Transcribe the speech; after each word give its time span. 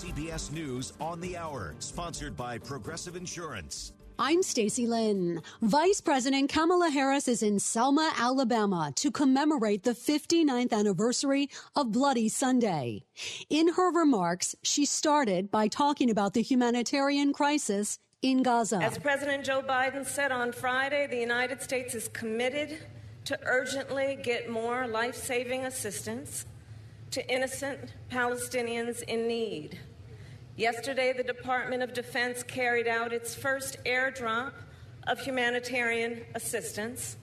CBS 0.00 0.50
News 0.50 0.94
on 0.98 1.20
the 1.20 1.36
Hour, 1.36 1.74
sponsored 1.78 2.34
by 2.34 2.56
Progressive 2.56 3.16
Insurance. 3.16 3.92
I'm 4.18 4.42
Stacy 4.42 4.86
Lynn. 4.86 5.42
Vice 5.60 6.00
President 6.00 6.50
Kamala 6.50 6.88
Harris 6.88 7.28
is 7.28 7.42
in 7.42 7.58
Selma, 7.58 8.10
Alabama 8.16 8.94
to 8.96 9.10
commemorate 9.10 9.82
the 9.82 9.90
59th 9.90 10.72
anniversary 10.72 11.50
of 11.76 11.92
Bloody 11.92 12.30
Sunday. 12.30 13.04
In 13.50 13.74
her 13.74 13.92
remarks, 13.92 14.54
she 14.62 14.86
started 14.86 15.50
by 15.50 15.68
talking 15.68 16.08
about 16.08 16.32
the 16.32 16.40
humanitarian 16.40 17.34
crisis 17.34 17.98
in 18.22 18.42
Gaza. 18.42 18.78
As 18.82 18.96
President 18.96 19.44
Joe 19.44 19.60
Biden 19.60 20.06
said 20.06 20.32
on 20.32 20.52
Friday, 20.52 21.08
the 21.08 21.18
United 21.18 21.60
States 21.60 21.94
is 21.94 22.08
committed 22.08 22.78
to 23.26 23.38
urgently 23.44 24.18
get 24.22 24.48
more 24.48 24.86
life 24.86 25.14
saving 25.14 25.66
assistance 25.66 26.46
to 27.10 27.32
innocent 27.32 27.94
Palestinians 28.10 29.02
in 29.02 29.26
need. 29.26 29.78
Yesterday, 30.56 31.12
the 31.12 31.24
Department 31.24 31.82
of 31.82 31.92
Defense 31.92 32.42
carried 32.42 32.86
out 32.86 33.12
its 33.12 33.34
first 33.34 33.82
airdrop 33.84 34.52
of 35.06 35.18
humanitarian 35.18 36.22
assistance, 36.34 37.16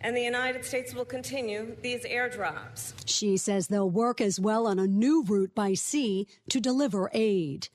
and 0.00 0.16
the 0.16 0.22
United 0.22 0.64
States 0.64 0.94
will 0.94 1.04
continue 1.04 1.76
these 1.82 2.04
airdrops. 2.04 2.92
She 3.06 3.36
says 3.36 3.68
they'll 3.68 3.90
work 3.90 4.20
as 4.20 4.38
well 4.38 4.66
on 4.66 4.78
a 4.78 4.86
new 4.86 5.24
route 5.24 5.54
by 5.54 5.74
sea 5.74 6.26
to 6.50 6.60
deliver 6.60 7.10
aid. 7.12 7.68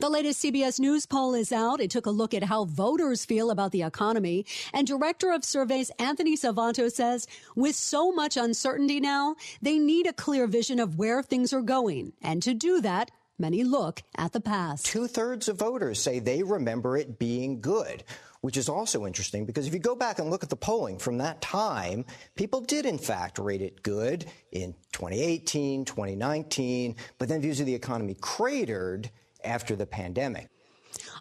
The 0.00 0.08
latest 0.08 0.42
CBS 0.42 0.80
News 0.80 1.06
poll 1.06 1.34
is 1.34 1.52
out. 1.52 1.80
It 1.80 1.90
took 1.90 2.06
a 2.06 2.10
look 2.10 2.34
at 2.34 2.44
how 2.44 2.64
voters 2.64 3.24
feel 3.24 3.50
about 3.50 3.70
the 3.70 3.82
economy. 3.82 4.44
And 4.74 4.86
Director 4.86 5.32
of 5.32 5.44
Surveys 5.44 5.90
Anthony 5.98 6.36
Salvanto 6.36 6.90
says 6.90 7.28
with 7.54 7.76
so 7.76 8.10
much 8.10 8.36
uncertainty 8.36 9.00
now, 9.00 9.36
they 9.62 9.78
need 9.78 10.06
a 10.06 10.12
clear 10.12 10.46
vision 10.46 10.80
of 10.80 10.98
where 10.98 11.22
things 11.22 11.52
are 11.52 11.62
going. 11.62 12.12
And 12.20 12.42
to 12.42 12.52
do 12.54 12.80
that, 12.80 13.12
Many 13.40 13.64
look 13.64 14.02
at 14.18 14.32
the 14.32 14.40
past. 14.40 14.84
Two 14.84 15.06
thirds 15.06 15.48
of 15.48 15.56
voters 15.56 15.98
say 15.98 16.18
they 16.18 16.42
remember 16.42 16.98
it 16.98 17.18
being 17.18 17.62
good, 17.62 18.04
which 18.42 18.58
is 18.58 18.68
also 18.68 19.06
interesting 19.06 19.46
because 19.46 19.66
if 19.66 19.72
you 19.72 19.78
go 19.78 19.94
back 19.94 20.18
and 20.18 20.28
look 20.28 20.42
at 20.42 20.50
the 20.50 20.56
polling 20.56 20.98
from 20.98 21.16
that 21.18 21.40
time, 21.40 22.04
people 22.36 22.60
did 22.60 22.84
in 22.84 22.98
fact 22.98 23.38
rate 23.38 23.62
it 23.62 23.82
good 23.82 24.26
in 24.52 24.74
2018, 24.92 25.86
2019, 25.86 26.96
but 27.16 27.30
then 27.30 27.40
views 27.40 27.60
of 27.60 27.64
the 27.64 27.74
economy 27.74 28.14
cratered 28.20 29.10
after 29.42 29.74
the 29.74 29.86
pandemic. 29.86 30.50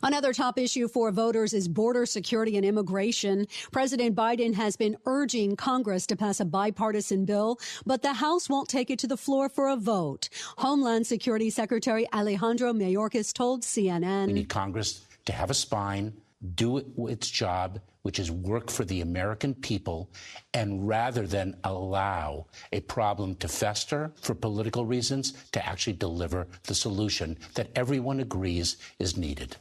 Another 0.02 0.34
top 0.34 0.58
issue 0.58 0.88
for 0.88 1.12
voters 1.12 1.54
is 1.54 1.68
border 1.68 2.06
security 2.06 2.56
and 2.56 2.66
immigration. 2.66 3.48
President 3.72 4.16
Biden 4.16 4.54
has 4.54 4.76
been 4.76 4.98
urging 5.06 5.56
Congress 5.56 6.08
to 6.08 6.16
pass 6.16 6.40
a 6.40 6.46
bipartisan 6.46 7.26
bill, 7.26 7.60
but 7.86 8.02
the 8.02 8.14
House 8.14 8.50
won't 8.50 8.70
take 8.70 8.90
it 8.90 9.00
to 9.00 9.08
the 9.08 9.18
floor 9.18 9.50
for 9.50 9.70
a 9.70 9.76
vote. 9.76 10.30
Homeland 10.58 11.06
Security 11.06 11.50
Secretary 11.50 12.08
Alejandro 12.14 12.74
Mayorkas 12.74 13.34
told 13.34 13.64
CNN. 13.64 14.28
We 14.28 14.34
need 14.34 14.50
Congress 14.50 15.06
to 15.26 15.34
have 15.34 15.50
a 15.50 15.54
spine, 15.54 16.14
do 16.56 16.78
its 17.08 17.30
job, 17.30 17.80
which 18.04 18.20
is 18.20 18.32
work 18.32 18.72
for 18.72 18.86
the 18.86 19.02
American 19.02 19.54
people, 19.54 20.10
and 20.54 20.88
rather 20.88 21.28
than 21.28 21.58
allow 21.66 22.46
a 22.72 22.80
problem 22.82 23.36
to 23.36 23.48
fester 23.50 24.14
for 24.22 24.34
political 24.34 24.86
reasons, 24.86 25.34
to 25.52 25.66
actually 25.68 25.94
deliver 25.94 26.48
the 26.64 26.74
solution 26.74 27.38
that 27.56 27.70
everyone 27.76 28.22
agrees 28.22 28.78
is 29.00 29.18
needed. 29.18 29.58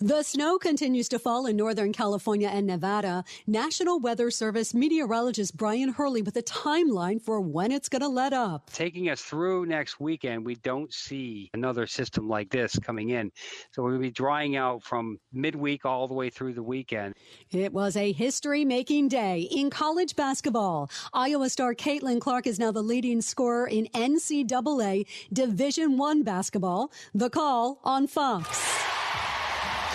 The 0.00 0.22
snow 0.22 0.58
continues 0.58 1.08
to 1.10 1.18
fall 1.18 1.46
in 1.46 1.56
Northern 1.56 1.92
California 1.92 2.48
and 2.48 2.66
Nevada. 2.66 3.24
National 3.46 4.00
Weather 4.00 4.30
Service 4.30 4.74
meteorologist 4.74 5.56
Brian 5.56 5.90
Hurley 5.90 6.22
with 6.22 6.36
a 6.36 6.42
timeline 6.42 7.20
for 7.20 7.40
when 7.40 7.72
it's 7.72 7.88
going 7.88 8.02
to 8.02 8.08
let 8.08 8.32
up. 8.32 8.70
Taking 8.72 9.08
us 9.10 9.22
through 9.22 9.66
next 9.66 10.00
weekend, 10.00 10.44
we 10.44 10.56
don't 10.56 10.92
see 10.92 11.50
another 11.54 11.86
system 11.86 12.28
like 12.28 12.50
this 12.50 12.78
coming 12.78 13.10
in. 13.10 13.30
So 13.72 13.82
we'll 13.82 13.98
be 13.98 14.10
drying 14.10 14.56
out 14.56 14.82
from 14.82 15.18
midweek 15.32 15.84
all 15.84 16.08
the 16.08 16.14
way 16.14 16.30
through 16.30 16.54
the 16.54 16.62
weekend. 16.62 17.14
It 17.50 17.72
was 17.72 17.96
a 17.96 18.12
history 18.12 18.64
making 18.64 19.08
day 19.08 19.48
in 19.50 19.70
college 19.70 20.16
basketball. 20.16 20.90
Iowa 21.12 21.48
star 21.48 21.74
Caitlin 21.74 22.20
Clark 22.20 22.46
is 22.46 22.58
now 22.58 22.72
the 22.72 22.82
leading 22.82 23.20
scorer 23.20 23.66
in 23.66 23.86
NCAA 23.94 25.06
Division 25.32 25.96
One 25.96 26.22
basketball. 26.22 26.92
The 27.14 27.30
call 27.30 27.80
on 27.84 28.06
Fox. 28.06 28.75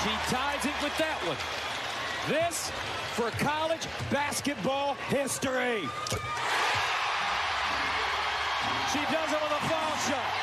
She 0.04 0.10
ties 0.34 0.66
it 0.66 0.74
with 0.82 0.98
that 0.98 1.20
one. 1.28 1.38
This 2.28 2.72
for 3.14 3.30
college 3.44 3.86
basketball 4.10 4.96
history. 5.10 5.82
She 8.92 9.00
does 9.14 9.32
it 9.32 9.42
with 9.42 9.52
a 9.52 9.68
foul 9.70 9.98
shot. 10.10 10.42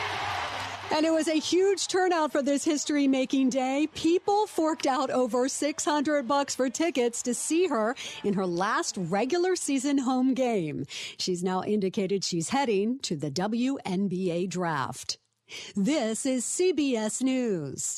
And 0.96 1.04
it 1.04 1.10
was 1.10 1.26
a 1.26 1.40
huge 1.40 1.88
turnout 1.88 2.30
for 2.30 2.40
this 2.40 2.64
history 2.64 3.08
making 3.08 3.50
day. 3.50 3.88
People 3.94 4.46
forked 4.46 4.86
out 4.86 5.10
over 5.10 5.48
600 5.48 6.28
bucks 6.28 6.54
for 6.54 6.70
tickets 6.70 7.20
to 7.22 7.34
see 7.34 7.66
her 7.66 7.96
in 8.22 8.34
her 8.34 8.46
last 8.46 8.96
regular 8.96 9.56
season 9.56 9.98
home 9.98 10.34
game. 10.34 10.86
She's 11.18 11.42
now 11.42 11.62
indicated 11.64 12.22
she's 12.22 12.50
heading 12.50 13.00
to 13.00 13.16
the 13.16 13.30
WNBA 13.30 14.48
draft. 14.48 15.18
This 15.74 16.26
is 16.26 16.44
CBS 16.44 17.22
News. 17.22 17.96